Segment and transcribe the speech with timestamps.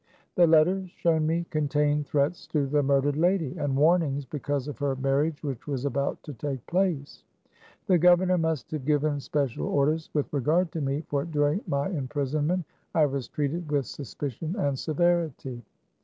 [0.33, 4.95] The letters shown me contained threats to the murdered lady, and warnings because of her
[4.95, 7.23] mar riage which was about to take place.
[7.85, 12.65] The governor must have given special orders with regard to me, for during yay imprisonment
[12.95, 15.61] I was treated with suspicion and severity.